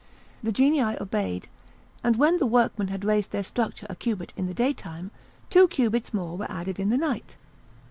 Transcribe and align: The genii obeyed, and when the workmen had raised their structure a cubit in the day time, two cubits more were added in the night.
The 0.41 0.51
genii 0.51 0.97
obeyed, 0.99 1.47
and 2.03 2.15
when 2.15 2.37
the 2.37 2.47
workmen 2.47 2.87
had 2.87 3.05
raised 3.05 3.29
their 3.29 3.43
structure 3.43 3.85
a 3.87 3.95
cubit 3.95 4.33
in 4.35 4.47
the 4.47 4.53
day 4.55 4.73
time, 4.73 5.11
two 5.51 5.67
cubits 5.67 6.11
more 6.11 6.35
were 6.37 6.49
added 6.51 6.79
in 6.79 6.89
the 6.89 6.97
night. 6.97 7.37